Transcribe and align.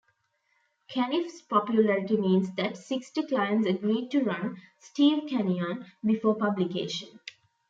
Caniff's 0.89 1.43
popularity 1.43 2.17
meant 2.17 2.55
that 2.55 2.75
sixty 2.75 3.21
clients 3.21 3.67
agreed 3.67 4.09
to 4.09 4.23
run 4.23 4.59
"Steve 4.79 5.29
Canyon" 5.29 5.85
before 6.03 6.33
publication. 6.37 7.19